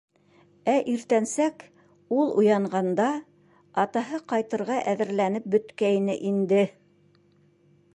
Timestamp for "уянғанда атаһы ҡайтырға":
2.43-4.83